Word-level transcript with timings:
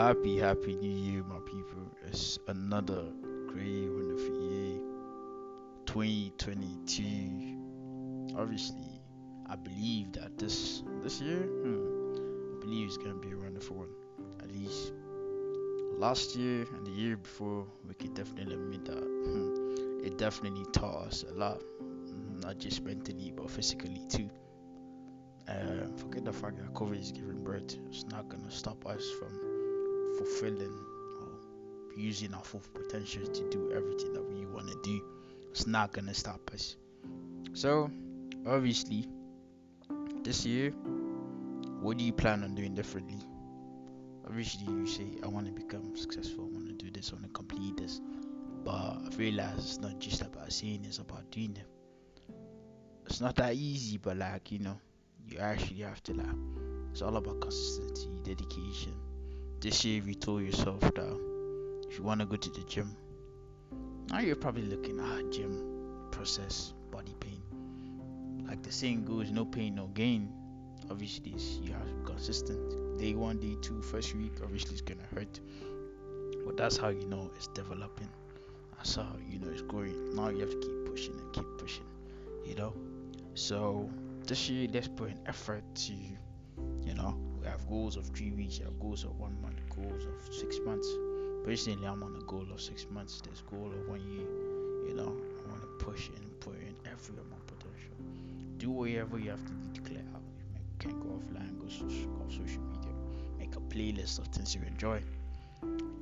Happy, 0.00 0.38
happy 0.38 0.76
new 0.76 0.90
year, 0.90 1.22
my 1.24 1.40
people. 1.40 1.84
It's 2.06 2.38
another 2.48 3.04
great, 3.46 3.86
wonderful 3.86 4.50
year. 4.50 4.80
2022. 5.84 8.32
Obviously, 8.34 9.02
I 9.46 9.56
believe 9.56 10.12
that 10.12 10.38
this 10.38 10.82
this 11.02 11.20
year, 11.20 11.42
hmm, 11.42 12.56
I 12.56 12.60
believe 12.62 12.86
it's 12.86 12.96
gonna 12.96 13.16
be 13.16 13.32
a 13.32 13.36
wonderful 13.36 13.76
one. 13.76 13.90
At 14.42 14.50
least 14.50 14.94
last 15.98 16.34
year 16.34 16.64
and 16.74 16.86
the 16.86 16.92
year 16.92 17.18
before, 17.18 17.66
we 17.86 17.92
can 17.92 18.14
definitely 18.14 18.54
admit 18.54 18.86
that 18.86 19.04
hmm, 19.04 20.00
it 20.02 20.16
definitely 20.16 20.64
taught 20.72 21.08
us 21.08 21.26
a 21.30 21.34
lot, 21.34 21.60
not 22.42 22.56
just 22.56 22.82
mentally 22.84 23.34
but 23.36 23.50
physically 23.50 24.00
too. 24.08 24.30
Forget 25.98 26.24
the 26.24 26.32
fact 26.32 26.56
that 26.56 26.72
COVID 26.72 26.98
is 26.98 27.12
giving 27.12 27.44
birth. 27.44 27.76
It's 27.90 28.06
not 28.06 28.30
gonna 28.30 28.50
stop 28.50 28.86
us 28.86 29.04
from 29.18 29.49
fulfilling 30.20 30.78
or 31.20 31.28
using 31.96 32.34
our 32.34 32.44
full 32.44 32.62
potential 32.74 33.26
to 33.26 33.50
do 33.50 33.72
everything 33.74 34.12
that 34.12 34.22
we 34.22 34.44
want 34.44 34.68
to 34.68 34.78
do. 34.82 35.02
It's 35.50 35.66
not 35.66 35.92
gonna 35.92 36.12
stop 36.12 36.50
us. 36.52 36.76
So, 37.54 37.90
obviously, 38.46 39.06
this 40.22 40.44
year, 40.44 40.72
what 41.80 41.96
do 41.96 42.04
you 42.04 42.12
plan 42.12 42.44
on 42.44 42.54
doing 42.54 42.74
differently? 42.74 43.18
Obviously, 44.26 44.66
you 44.66 44.86
say, 44.86 45.06
I 45.24 45.28
want 45.28 45.46
to 45.46 45.52
become 45.52 45.96
successful, 45.96 46.44
I 46.44 46.54
want 46.54 46.66
to 46.68 46.74
do 46.74 46.90
this, 46.90 47.10
I 47.10 47.14
want 47.14 47.24
to 47.24 47.32
complete 47.32 47.78
this. 47.78 48.00
But 48.62 48.72
I 48.72 49.08
realize 49.16 49.58
it's 49.58 49.78
not 49.78 49.98
just 49.98 50.20
about 50.20 50.52
saying, 50.52 50.84
it's 50.84 50.98
about 50.98 51.30
doing 51.30 51.56
it. 51.56 52.34
It's 53.06 53.22
not 53.22 53.36
that 53.36 53.54
easy, 53.54 53.96
but 53.96 54.18
like, 54.18 54.52
you 54.52 54.58
know, 54.58 54.78
you 55.26 55.38
actually 55.38 55.80
have 55.80 56.02
to, 56.04 56.14
like, 56.14 56.36
it's 56.92 57.02
all 57.02 57.16
about 57.16 57.40
consistency, 57.40 58.10
dedication, 58.22 58.94
this 59.60 59.84
year 59.84 59.98
if 59.98 60.06
you 60.06 60.14
told 60.14 60.42
yourself 60.42 60.80
that 60.80 61.18
if 61.88 61.98
you 61.98 62.04
want 62.04 62.20
to 62.20 62.26
go 62.26 62.36
to 62.36 62.50
the 62.50 62.60
gym 62.62 62.96
now 64.10 64.20
you're 64.20 64.36
probably 64.36 64.62
looking 64.62 64.98
at 64.98 65.06
ah, 65.06 65.30
gym 65.30 66.08
process 66.10 66.72
body 66.90 67.14
pain. 67.20 67.40
Like 68.46 68.62
the 68.62 68.72
saying 68.72 69.04
goes 69.04 69.30
no 69.30 69.44
pain 69.44 69.76
no 69.76 69.86
gain. 69.86 70.32
Obviously 70.90 71.34
you 71.62 71.72
have 71.72 71.86
to 71.86 71.94
be 71.94 72.04
consistent. 72.04 72.98
Day 72.98 73.14
one 73.14 73.38
day 73.38 73.56
two 73.62 73.80
first 73.82 74.14
week 74.16 74.32
obviously 74.42 74.72
it's 74.72 74.80
gonna 74.80 75.06
hurt. 75.14 75.40
But 76.44 76.56
that's 76.56 76.76
how 76.76 76.88
you 76.88 77.06
know 77.06 77.30
it's 77.36 77.46
developing. 77.48 78.08
That's 78.76 78.96
how 78.96 79.06
you 79.30 79.38
know 79.38 79.48
it's 79.48 79.62
growing. 79.62 80.14
Now 80.16 80.30
you 80.30 80.40
have 80.40 80.50
to 80.50 80.58
keep 80.58 80.86
pushing 80.86 81.14
and 81.14 81.32
keep 81.32 81.46
pushing 81.58 81.84
you 82.44 82.56
know? 82.56 82.74
So 83.34 83.88
this 84.26 84.50
year 84.50 84.68
let's 84.72 84.88
put 84.88 85.10
an 85.10 85.18
effort 85.26 85.62
to 85.74 85.92
you 85.92 86.94
know 86.94 87.16
have 87.50 87.68
goals 87.68 87.96
of 87.96 88.06
three 88.06 88.30
weeks, 88.30 88.58
we 88.58 88.64
have 88.64 88.78
goals 88.80 89.04
of 89.04 89.18
one 89.18 89.40
month, 89.42 89.56
goals 89.74 90.04
of 90.04 90.34
six 90.34 90.58
months. 90.64 90.88
Personally, 91.44 91.86
I'm 91.86 92.02
on 92.02 92.16
a 92.16 92.24
goal 92.24 92.46
of 92.52 92.60
six 92.60 92.86
months. 92.90 93.20
There's 93.24 93.42
goal 93.42 93.70
of 93.72 93.88
one 93.88 94.00
year. 94.12 94.26
You 94.88 94.94
know, 94.94 95.16
I 95.44 95.50
want 95.50 95.62
to 95.62 95.84
push 95.84 96.08
and 96.08 96.40
put 96.40 96.54
in 96.54 96.74
every 96.84 97.14
amount 97.14 97.46
potential. 97.46 97.94
Do 98.58 98.70
whatever 98.70 99.18
you 99.18 99.30
have 99.30 99.44
to 99.44 99.80
clear 99.82 100.04
out. 100.14 100.22
You 100.54 100.78
can 100.78 101.00
go 101.00 101.20
offline, 101.20 101.58
go, 101.58 101.66
go 101.66 102.24
off 102.24 102.32
social 102.32 102.62
media, 102.62 102.92
make 103.38 103.56
a 103.56 103.60
playlist 103.60 104.18
of 104.18 104.28
things 104.28 104.54
you 104.54 104.62
enjoy. 104.66 105.02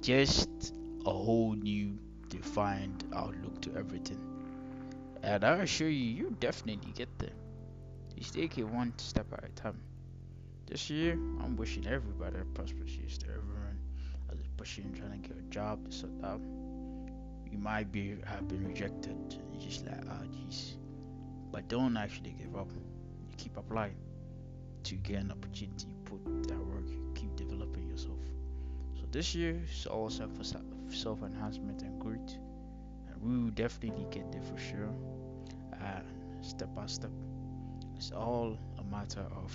Just 0.02 0.74
a 1.06 1.10
whole 1.10 1.54
new 1.54 1.98
defined 2.28 3.04
outlook 3.14 3.60
to 3.62 3.74
everything. 3.76 4.20
And 5.22 5.44
I 5.44 5.56
assure 5.58 5.88
you, 5.88 6.04
you 6.04 6.36
definitely 6.40 6.92
get 6.92 7.08
there. 7.18 7.30
Just 8.16 8.34
take 8.34 8.58
it 8.58 8.64
one 8.64 8.92
step 8.98 9.26
at 9.32 9.44
a 9.44 9.48
time. 9.50 9.78
This 10.68 10.90
year, 10.90 11.12
I'm 11.12 11.56
wishing 11.56 11.86
everybody 11.86 12.36
a 12.36 12.44
prosperous 12.44 12.90
year 12.90 13.08
to 13.20 13.26
everyone 13.28 13.78
as 14.30 14.38
is 14.38 14.48
pushing 14.58 14.92
trying 14.92 15.22
to 15.22 15.28
get 15.28 15.38
a 15.38 15.42
job, 15.48 15.82
this 15.86 16.04
or 16.04 16.08
that. 16.20 16.38
You 17.50 17.56
might 17.56 17.90
be 17.90 18.16
have 18.26 18.46
been 18.48 18.68
rejected, 18.68 19.16
just 19.58 19.86
like, 19.86 20.02
ah, 20.10 20.18
oh, 20.20 20.26
jeez. 20.26 20.74
But 21.50 21.68
don't 21.68 21.96
actually 21.96 22.32
give 22.32 22.54
up. 22.54 22.70
You 22.74 23.34
keep 23.38 23.56
applying 23.56 23.96
to 24.84 24.94
get 24.96 25.22
an 25.22 25.30
opportunity. 25.30 25.86
You 25.88 25.96
put 26.04 26.48
that 26.48 26.58
work. 26.58 26.86
You 26.86 27.12
keep 27.14 27.34
developing 27.34 27.88
yourself. 27.88 28.20
So 28.94 29.06
this 29.10 29.34
year 29.34 29.58
is 29.72 29.86
all 29.86 30.10
self 30.10 30.32
self 30.90 31.22
enhancement 31.22 31.80
and 31.80 31.98
growth, 31.98 32.34
and 33.08 33.22
we 33.22 33.42
will 33.42 33.52
definitely 33.52 34.06
get 34.10 34.30
there 34.32 34.42
for 34.42 34.58
sure. 34.58 34.92
Step 36.42 36.74
by 36.74 36.86
step, 36.86 37.10
it's 37.96 38.10
all 38.12 38.58
a 38.78 38.84
matter 38.84 39.24
of 39.34 39.50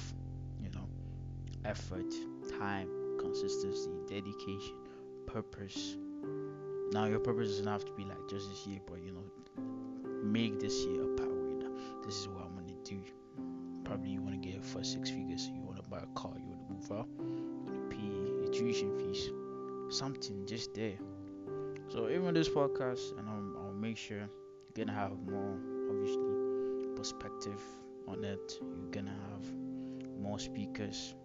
effort, 1.65 2.13
time, 2.59 2.89
consistency, 3.19 3.91
dedication, 4.07 4.75
purpose. 5.25 5.97
Now 6.91 7.05
your 7.05 7.19
purpose 7.19 7.49
doesn't 7.49 7.67
have 7.67 7.85
to 7.85 7.91
be 7.93 8.03
like 8.03 8.27
just 8.29 8.49
this 8.49 8.67
year, 8.67 8.79
but 8.85 9.01
you 9.01 9.11
know, 9.11 9.23
make 10.23 10.59
this 10.59 10.85
year 10.85 11.03
a 11.03 11.15
pathway. 11.15 11.33
This 12.05 12.17
is 12.17 12.27
what 12.27 12.43
I'm 12.43 12.55
gonna 12.55 12.73
do. 12.83 12.99
Probably 13.85 14.09
you 14.09 14.21
wanna 14.21 14.37
get 14.37 14.63
for 14.63 14.83
six 14.83 15.09
figures, 15.09 15.49
you 15.53 15.61
wanna 15.61 15.83
buy 15.89 15.99
a 15.99 16.19
car, 16.19 16.33
you 16.37 16.45
wanna 16.49 16.69
move 16.69 16.91
out, 16.91 17.07
you 17.17 17.63
wanna 17.65 17.87
pay 17.89 18.41
your 18.41 18.51
tuition 18.51 18.97
fees, 18.99 19.29
something 19.89 20.45
just 20.45 20.73
there. 20.73 20.97
So 21.87 22.09
even 22.09 22.33
this 22.33 22.49
podcast, 22.49 23.17
and 23.17 23.29
I'll, 23.29 23.65
I'll 23.65 23.73
make 23.73 23.97
sure 23.97 24.17
you're 24.17 24.85
gonna 24.85 24.97
have 24.97 25.11
more, 25.29 25.57
obviously, 25.89 26.95
perspective 26.95 27.61
on 28.07 28.23
it. 28.25 28.59
You're 28.61 28.91
gonna 28.91 29.15
have 29.31 29.45
more 30.19 30.39
speakers 30.39 31.15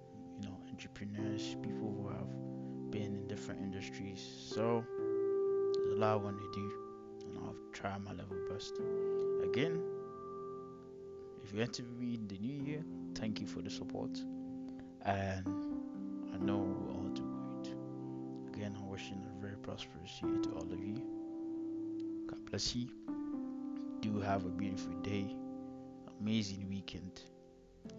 entrepreneurs, 0.79 1.57
people 1.63 1.93
who 1.97 2.09
have 2.09 2.91
been 2.91 3.15
in 3.17 3.27
different 3.27 3.61
industries. 3.61 4.21
So 4.55 4.85
there's 5.75 5.97
a 5.97 5.97
lot 5.97 6.13
I 6.13 6.17
want 6.17 6.39
to 6.39 6.51
do, 6.53 6.73
and 7.27 7.39
I'll 7.39 7.57
try 7.73 7.97
my 7.99 8.13
level 8.13 8.37
best. 8.49 8.75
Again, 9.43 9.83
if 11.43 11.53
you 11.53 11.61
enter 11.61 11.83
me 11.99 12.15
in 12.15 12.29
the 12.29 12.39
new 12.39 12.63
year, 12.65 12.85
thank 13.15 13.41
you 13.41 13.47
for 13.47 13.61
the 13.61 13.71
support, 13.71 14.21
and 15.05 15.47
I 16.33 16.37
know 16.39 16.59
we'll 16.59 16.97
all 16.97 17.11
do 17.13 17.23
great. 17.23 17.75
Again, 18.55 18.77
I'm 18.79 18.89
wishing 18.89 19.21
a 19.37 19.41
very 19.41 19.57
prosperous 19.57 20.21
year 20.23 20.37
to 20.43 20.51
all 20.51 20.73
of 20.73 20.79
you. 20.79 21.03
God 22.29 22.45
bless 22.51 22.75
you. 22.77 22.89
Do 24.01 24.21
have 24.21 24.45
a 24.45 24.51
beautiful 24.51 24.93
day, 25.03 25.35
amazing 26.21 26.69
weekend, 26.69 27.23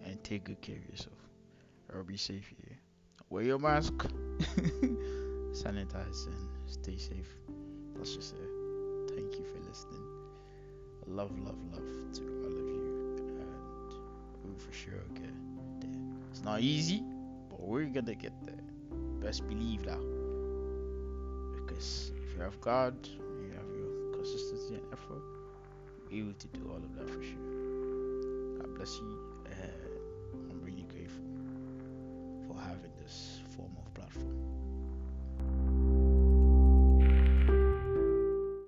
and 0.04 0.22
take 0.24 0.44
good 0.44 0.60
care 0.62 0.76
of 0.76 0.88
yourself 0.88 1.29
or 1.94 2.02
be 2.02 2.16
safe 2.16 2.46
here. 2.48 2.76
Wear 3.30 3.44
your 3.44 3.58
mask, 3.58 3.92
sanitize, 5.52 6.26
and 6.26 6.48
stay 6.66 6.96
safe. 6.96 7.36
That's 7.96 8.14
just 8.14 8.34
it. 8.34 9.14
Thank 9.14 9.34
you 9.38 9.44
for 9.44 9.58
listening. 9.68 10.02
Love, 11.06 11.30
love, 11.40 11.58
love 11.72 12.12
to 12.14 12.22
all 12.22 12.46
of 12.46 12.52
you, 12.52 13.22
and 13.28 14.52
we 14.52 14.58
for 14.58 14.72
sure 14.72 14.94
get 15.14 15.32
there. 15.80 15.90
It's 16.30 16.42
not 16.42 16.60
easy, 16.60 17.02
but 17.48 17.60
we're 17.60 17.84
gonna 17.86 18.14
get 18.14 18.32
there. 18.44 18.54
Best 19.20 19.46
believe 19.48 19.84
that. 19.84 20.00
Because 21.54 22.12
if 22.16 22.36
you 22.36 22.42
have 22.42 22.60
God, 22.60 22.94
you 23.06 23.52
have 23.54 23.68
your 23.76 24.12
consistency 24.14 24.74
and 24.74 24.92
effort, 24.92 25.22
you're 26.10 26.24
able 26.24 26.34
to 26.34 26.46
do 26.48 26.68
all 26.68 26.76
of 26.76 26.94
that 26.96 27.08
for 27.08 27.22
sure. 27.22 28.58
God 28.58 28.74
bless 28.74 28.96
you. 28.96 29.29